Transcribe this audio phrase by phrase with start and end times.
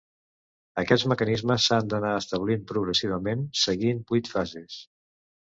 [0.83, 4.83] Aquests mecanismes s’han d'anar establint progressivament, seguint vuit fases.